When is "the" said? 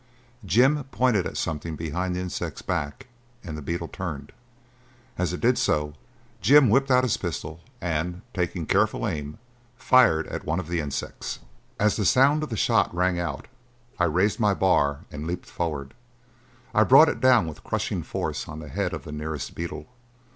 2.15-2.19, 3.55-3.61, 10.69-10.79, 11.97-12.05, 12.49-12.57, 18.57-18.69, 19.03-19.11